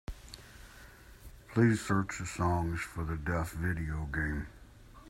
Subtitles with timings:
[1.53, 4.47] Please search the Songs for the Deaf video game.